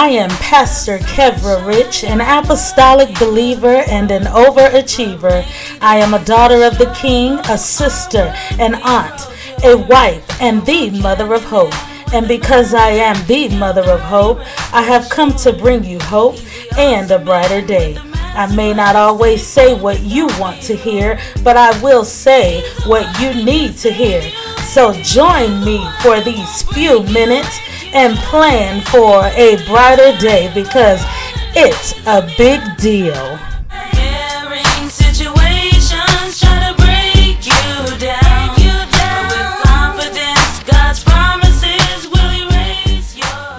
[0.00, 5.44] I am Pastor Kevra Rich, an apostolic believer and an overachiever.
[5.80, 9.20] I am a daughter of the King, a sister, an aunt,
[9.64, 11.74] a wife, and the mother of hope.
[12.14, 14.38] And because I am the mother of hope,
[14.72, 16.36] I have come to bring you hope
[16.78, 17.98] and a brighter day.
[18.14, 23.20] I may not always say what you want to hear, but I will say what
[23.20, 24.22] you need to hear.
[24.62, 27.58] So join me for these few minutes
[27.94, 31.00] and plan for a brighter day because
[31.54, 33.38] it's a big deal.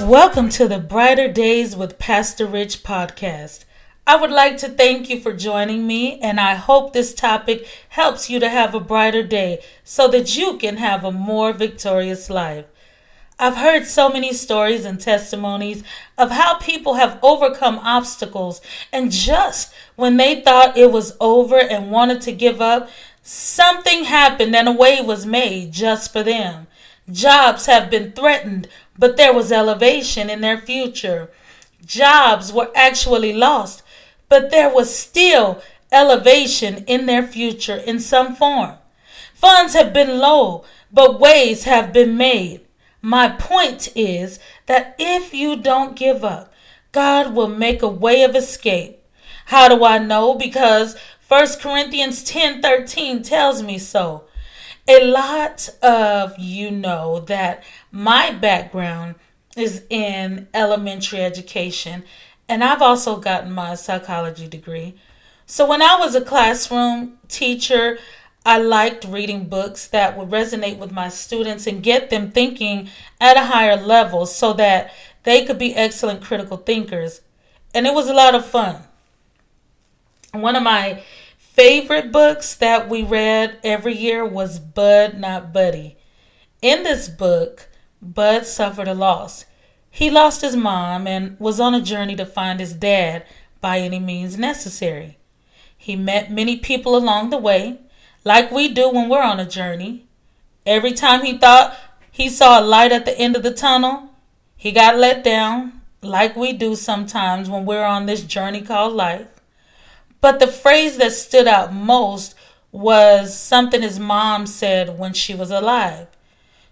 [0.08, 3.66] Welcome to the Brighter Days with Pastor Rich podcast.
[4.08, 8.28] I would like to thank you for joining me, and I hope this topic helps
[8.28, 12.66] you to have a brighter day so that you can have a more victorious life.
[13.42, 15.82] I've heard so many stories and testimonies
[16.18, 18.60] of how people have overcome obstacles,
[18.92, 22.90] and just when they thought it was over and wanted to give up,
[23.24, 26.68] something happened and a way was made just for them.
[27.10, 31.32] Jobs have been threatened, but there was elevation in their future.
[31.86, 33.84] Jobs were actually lost,
[34.28, 35.62] but there was still
[35.94, 38.74] elevation in their future in some form.
[39.34, 42.60] Funds have been low, but ways have been made.
[43.02, 46.54] My point is that if you don't give up,
[46.92, 49.02] God will make a way of escape.
[49.46, 50.36] How do I know?
[50.36, 54.26] Because 1 Corinthians 10 13 tells me so.
[54.88, 59.16] A lot of you know that my background
[59.56, 62.04] is in elementary education
[62.48, 64.96] and I've also gotten my psychology degree.
[65.46, 68.00] So when I was a classroom teacher,
[68.46, 73.38] I liked reading books that would resonate with my students and get them thinking at
[73.38, 74.92] a higher level so that
[75.24, 77.22] they could be excellent critical thinkers.
[77.74, 78.84] And it was a lot of fun.
[80.32, 81.04] One of my
[81.38, 85.98] favorite books that we read every year was Bud Not Buddy.
[86.62, 87.68] In this book,
[88.02, 89.46] Bud suffered a loss.
[89.92, 93.26] He lost his mom and was on a journey to find his dad
[93.60, 95.18] by any means necessary.
[95.78, 97.80] He met many people along the way,
[98.24, 100.06] like we do when we're on a journey.
[100.66, 101.78] Every time he thought
[102.12, 104.10] he saw a light at the end of the tunnel,
[104.56, 109.28] he got let down, like we do sometimes when we're on this journey called life.
[110.22, 112.36] But the phrase that stood out most
[112.72, 116.08] was something his mom said when she was alive.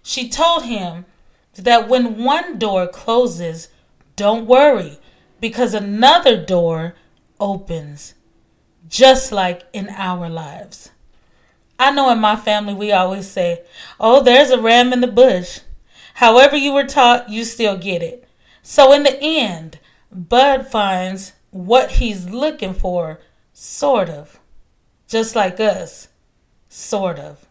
[0.02, 1.06] She told him
[1.54, 3.68] that when one door closes,
[4.16, 4.98] don't worry
[5.40, 6.94] because another door
[7.40, 8.14] opens,
[8.88, 10.90] just like in our lives.
[11.78, 13.62] I know in my family we always say,
[14.00, 15.60] Oh, there's a ram in the bush.
[16.14, 18.28] However, you were taught, you still get it.
[18.62, 19.78] So, in the end,
[20.10, 23.20] Bud finds what he's looking for,
[23.52, 24.40] sort of,
[25.06, 26.08] just like us,
[26.68, 27.46] sort of.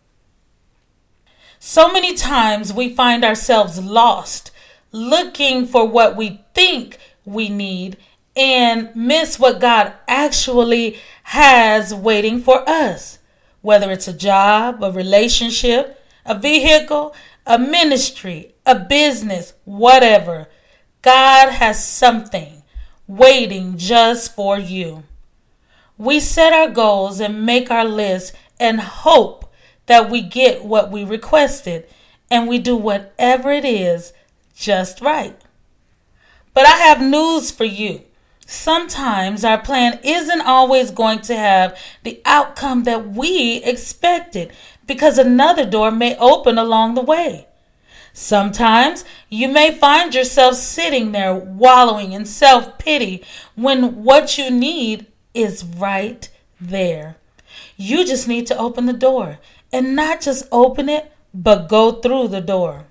[1.59, 4.51] So many times we find ourselves lost,
[4.91, 7.97] looking for what we think we need
[8.35, 13.17] and miss what God actually has waiting for us.
[13.61, 20.47] Whether it's a job, a relationship, a vehicle, a ministry, a business, whatever,
[21.01, 22.63] God has something
[23.07, 25.03] waiting just for you.
[25.97, 29.51] We set our goals and make our list and hope
[29.87, 31.87] that we get what we requested
[32.29, 34.13] and we do whatever it is
[34.55, 35.39] just right.
[36.53, 38.01] But I have news for you.
[38.49, 44.53] Sometimes our plan isn't always going to have the outcome that we expected
[44.87, 47.45] because another door may open along the way.
[48.13, 53.21] Sometimes you may find yourself sitting there wallowing in self pity
[53.55, 56.29] when what you need is right
[56.59, 57.17] there.
[57.75, 59.39] You just need to open the door
[59.73, 62.85] and not just open it, but go through the door.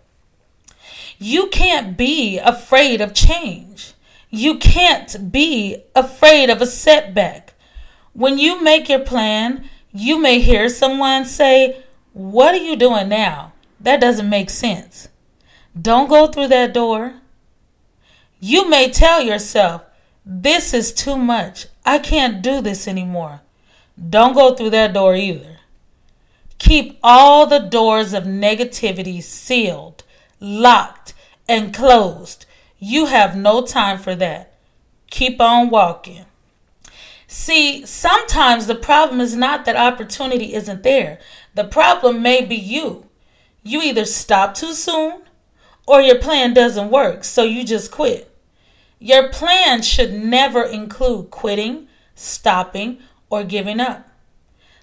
[1.18, 3.94] You can't be afraid of change.
[4.36, 7.54] You can't be afraid of a setback.
[8.12, 13.54] When you make your plan, you may hear someone say, What are you doing now?
[13.80, 15.08] That doesn't make sense.
[15.80, 17.14] Don't go through that door.
[18.38, 19.84] You may tell yourself,
[20.26, 21.68] This is too much.
[21.86, 23.40] I can't do this anymore.
[23.96, 25.60] Don't go through that door either.
[26.58, 30.04] Keep all the doors of negativity sealed,
[30.40, 31.14] locked,
[31.48, 32.44] and closed.
[32.78, 34.58] You have no time for that.
[35.10, 36.24] Keep on walking.
[37.26, 41.18] See, sometimes the problem is not that opportunity isn't there.
[41.54, 43.06] The problem may be you.
[43.62, 45.22] You either stop too soon
[45.86, 48.30] or your plan doesn't work, so you just quit.
[48.98, 52.98] Your plan should never include quitting, stopping,
[53.28, 54.08] or giving up.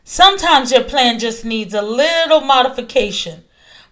[0.03, 3.43] Sometimes your plan just needs a little modification.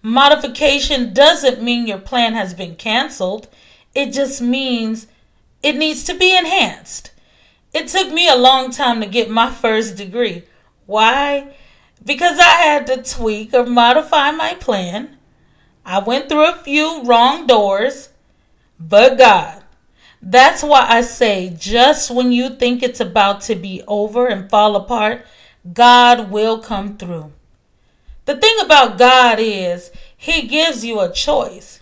[0.01, 3.47] Modification doesn't mean your plan has been canceled,
[3.93, 5.07] it just means
[5.61, 7.11] it needs to be enhanced.
[7.73, 10.43] It took me a long time to get my first degree.
[10.85, 11.53] Why?
[12.03, 15.17] Because I had to tweak or modify my plan.
[15.85, 18.09] I went through a few wrong doors,
[18.79, 19.63] but God.
[20.21, 24.75] That's why I say just when you think it's about to be over and fall
[24.75, 25.25] apart,
[25.73, 27.31] God will come through.
[28.25, 31.80] The thing about God is, He gives you a choice.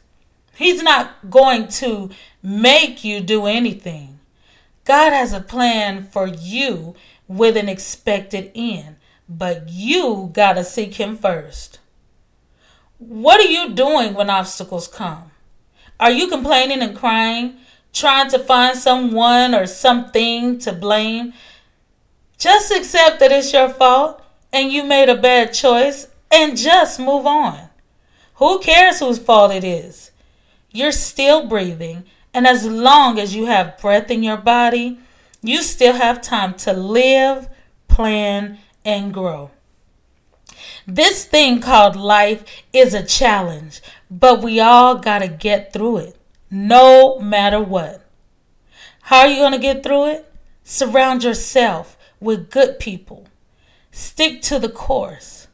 [0.59, 2.09] He's not going to
[2.43, 4.19] make you do anything.
[4.83, 6.95] God has a plan for you
[7.29, 8.97] with an expected end,
[9.29, 11.79] but you got to seek Him first.
[12.97, 15.31] What are you doing when obstacles come?
[15.97, 17.55] Are you complaining and crying,
[17.93, 21.31] trying to find someone or something to blame?
[22.37, 24.21] Just accept that it's your fault
[24.51, 27.69] and you made a bad choice and just move on.
[28.35, 30.11] Who cares whose fault it is?
[30.71, 34.99] You're still breathing, and as long as you have breath in your body,
[35.41, 37.49] you still have time to live,
[37.87, 39.51] plan, and grow.
[40.85, 42.43] This thing called life
[42.73, 46.17] is a challenge, but we all got to get through it,
[46.49, 48.05] no matter what.
[49.03, 50.33] How are you going to get through it?
[50.63, 53.27] Surround yourself with good people.
[53.91, 55.47] Stick to the course.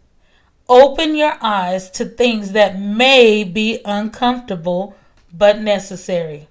[0.68, 4.96] Open your eyes to things that may be uncomfortable
[5.38, 6.48] but necessary.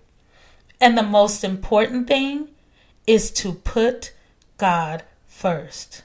[0.80, 2.48] And the most important thing
[3.06, 4.12] is to put
[4.58, 6.02] God first.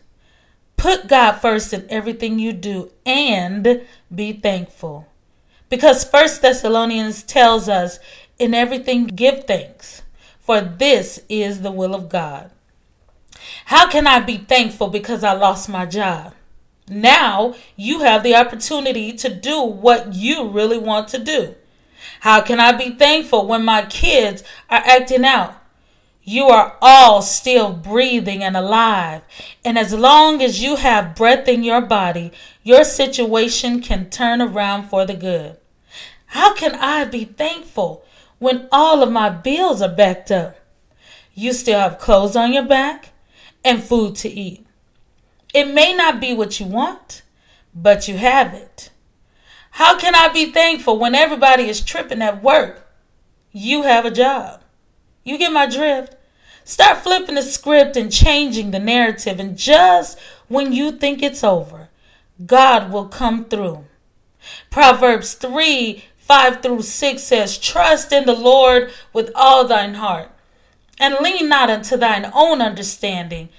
[0.78, 3.82] Put God first in everything you do and
[4.14, 5.08] be thankful.
[5.68, 8.00] Because First Thessalonians tells us,
[8.40, 10.02] in everything give thanks,
[10.40, 12.50] for this is the will of God.
[13.66, 16.34] How can I be thankful because I lost my job?
[16.90, 21.56] Now you have the opportunity to do what you really want to do.
[22.22, 25.56] How can I be thankful when my kids are acting out?
[26.22, 29.22] You are all still breathing and alive.
[29.66, 32.32] And as long as you have breath in your body,
[32.62, 35.58] your situation can turn around for the good.
[36.28, 38.06] How can I be thankful
[38.38, 40.58] when all of my bills are backed up?
[41.34, 43.10] You still have clothes on your back
[43.64, 44.68] and food to eat.
[45.54, 47.24] It may not be what you want,
[47.74, 48.92] but you have it.
[49.72, 52.88] How can I be thankful when everybody is tripping at work?
[53.52, 54.62] You have a job.
[55.24, 56.16] You get my drift?
[56.64, 61.90] Start flipping the script and changing the narrative, and just when you think it's over,
[62.46, 63.86] God will come through.
[64.70, 70.30] Proverbs 3 5 through 6 says, Trust in the Lord with all thine heart,
[71.00, 73.50] and lean not unto thine own understanding.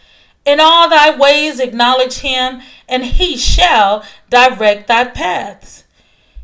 [0.45, 5.83] In all thy ways acknowledge him, and he shall direct thy paths.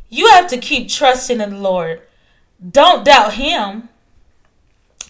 [0.08, 2.02] You have to keep trusting in the Lord.
[2.70, 3.88] Don't doubt him.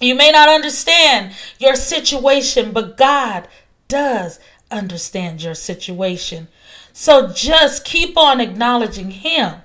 [0.01, 3.49] You may not understand your situation, but God
[3.89, 4.39] does
[4.71, 6.49] understand your situation.
[6.93, 9.57] So just keep on acknowledging Him,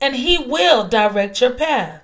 [0.00, 2.02] and He will direct your path.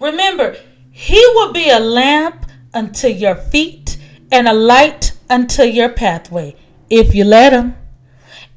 [0.00, 0.56] Remember,
[0.90, 3.96] He will be a lamp unto your feet
[4.30, 6.56] and a light unto your pathway
[6.88, 7.76] if you let Him.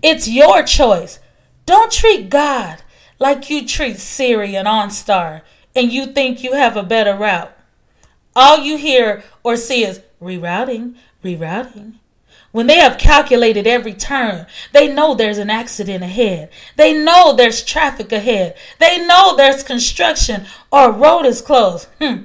[0.02, 1.20] It's your choice.
[1.66, 2.81] Don't treat God
[3.22, 5.44] like you treat Siri and OnStar
[5.76, 7.56] and you think you have a better route.
[8.36, 11.94] All you hear or see is rerouting, rerouting.
[12.52, 16.50] When they have calculated every turn, they know there's an accident ahead.
[16.78, 18.56] They know there's traffic ahead.
[18.80, 21.88] They know there's construction or road is closed.
[22.02, 22.24] Hmm.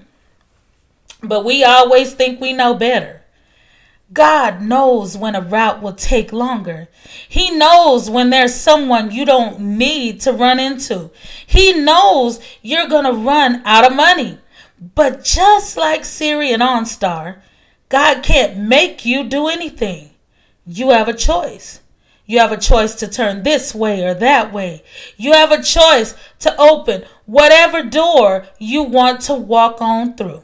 [1.23, 3.15] But we always think we know better.
[4.12, 6.88] God knows when a route will take longer.
[7.28, 11.10] He knows when there's someone you don't need to run into.
[11.46, 14.38] He knows you're going to run out of money.
[14.94, 17.40] But just like Siri and OnStar,
[17.88, 20.10] God can't make you do anything.
[20.66, 21.80] You have a choice.
[22.26, 24.82] You have a choice to turn this way or that way.
[25.16, 30.42] You have a choice to open whatever door you want to walk on through.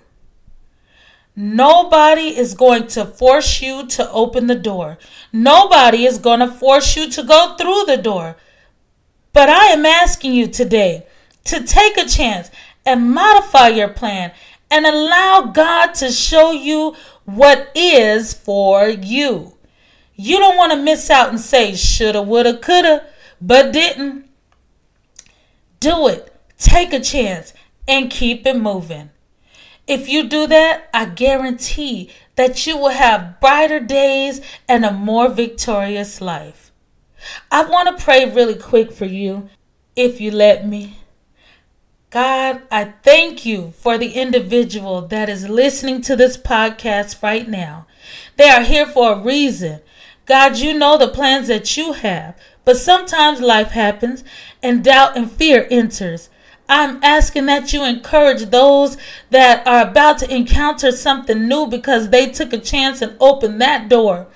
[1.34, 4.98] Nobody is going to force you to open the door.
[5.32, 8.36] Nobody is going to force you to go through the door.
[9.32, 11.06] But I am asking you today
[11.44, 12.50] to take a chance
[12.84, 14.32] and modify your plan
[14.70, 19.54] and allow God to show you what is for you.
[20.14, 23.06] You don't want to miss out and say, shoulda, woulda, coulda,
[23.40, 24.28] but didn't.
[25.80, 26.32] Do it.
[26.58, 27.54] Take a chance
[27.88, 29.10] and keep it moving.
[29.86, 35.28] If you do that, I guarantee that you will have brighter days and a more
[35.28, 36.70] victorious life.
[37.50, 39.48] I want to pray really quick for you,
[39.96, 40.98] if you let me.
[42.10, 47.86] God, I thank you for the individual that is listening to this podcast right now.
[48.36, 49.80] They are here for a reason.
[50.26, 54.22] God, you know the plans that you have, but sometimes life happens
[54.62, 56.28] and doubt and fear enters.
[56.68, 58.96] I'm asking that you encourage those
[59.30, 63.88] that are about to encounter something new because they took a chance and opened that
[63.88, 64.26] door.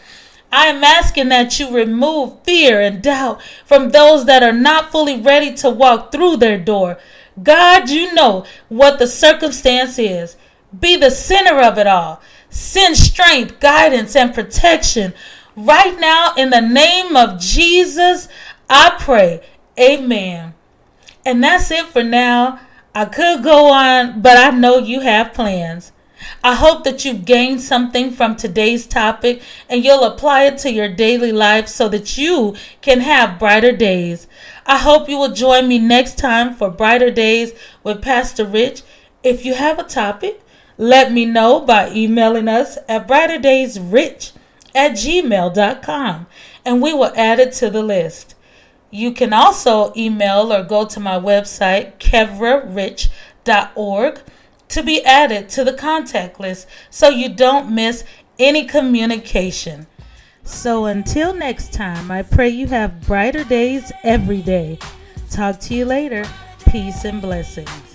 [0.53, 5.21] I am asking that you remove fear and doubt from those that are not fully
[5.21, 6.99] ready to walk through their door.
[7.43, 10.37] God, you know what the circumstance is.
[10.79, 12.21] Be the center of it all.
[12.49, 15.15] Send strength, guidance, and protection.
[15.57, 18.29] Right now, in the name of Jesus,
[18.69, 19.43] I pray.
[19.79, 20.55] Amen.
[21.27, 22.61] And that's it for now.
[22.95, 25.91] I could go on, but I know you have plans.
[26.43, 30.89] I hope that you've gained something from today's topic and you'll apply it to your
[30.89, 34.29] daily life so that you can have brighter days.
[34.67, 37.53] I hope you will join me next time for Brighter Days
[37.83, 38.83] with Pastor Rich.
[39.25, 40.41] If you have a topic,
[40.79, 44.31] let me know by emailing us at brighterdaysrich
[44.77, 46.27] at gmail.com
[46.65, 48.36] and we will add it to the list.
[48.97, 54.21] You can also email or go to my website, kevrarich.org,
[54.69, 58.05] to be added to the contact list so you don't miss
[58.39, 59.87] any communication.
[60.45, 64.79] So until next time, I pray you have brighter days every day.
[65.29, 66.25] Talk to you later.
[66.71, 67.86] Peace and blessings.